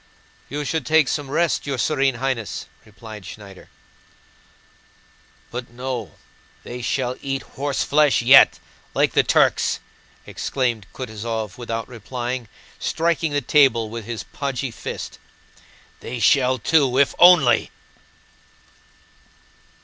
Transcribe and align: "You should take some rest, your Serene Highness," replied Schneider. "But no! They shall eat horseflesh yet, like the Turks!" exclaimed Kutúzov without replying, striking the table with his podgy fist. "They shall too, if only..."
"You 0.49 0.65
should 0.65 0.83
take 0.83 1.07
some 1.07 1.29
rest, 1.29 1.67
your 1.67 1.77
Serene 1.77 2.15
Highness," 2.15 2.65
replied 2.85 3.23
Schneider. 3.23 3.69
"But 5.51 5.69
no! 5.69 6.13
They 6.63 6.81
shall 6.81 7.17
eat 7.21 7.43
horseflesh 7.43 8.19
yet, 8.23 8.57
like 8.95 9.13
the 9.13 9.21
Turks!" 9.21 9.79
exclaimed 10.25 10.87
Kutúzov 10.91 11.55
without 11.59 11.87
replying, 11.87 12.47
striking 12.79 13.31
the 13.31 13.41
table 13.41 13.91
with 13.91 14.05
his 14.05 14.23
podgy 14.23 14.71
fist. 14.71 15.19
"They 15.99 16.17
shall 16.17 16.57
too, 16.57 16.97
if 16.97 17.13
only..." 17.19 17.69